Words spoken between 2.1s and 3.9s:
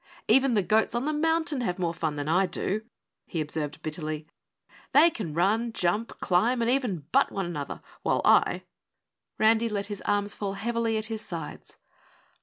than I do," he observed